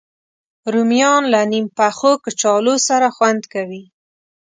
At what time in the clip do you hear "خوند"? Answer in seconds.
3.15-3.41